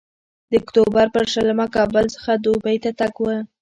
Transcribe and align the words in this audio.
د 0.49 0.51
اکتوبر 0.61 1.05
پر 1.15 1.25
شلمه 1.33 1.65
کابل 1.75 2.05
څخه 2.15 2.31
دوبۍ 2.45 2.77
ته 2.83 2.91
تګ 2.99 3.13
و. 3.19 3.25